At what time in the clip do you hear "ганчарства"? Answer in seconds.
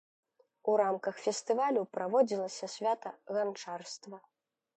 3.37-4.17